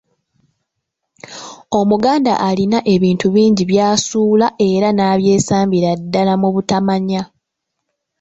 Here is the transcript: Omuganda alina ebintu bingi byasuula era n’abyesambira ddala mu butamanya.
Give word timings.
Omuganda 1.79 2.33
alina 2.49 2.79
ebintu 2.93 3.25
bingi 3.35 3.63
byasuula 3.71 4.47
era 4.69 4.87
n’abyesambira 4.93 5.89
ddala 6.01 6.33
mu 6.41 6.49
butamanya. 6.55 7.21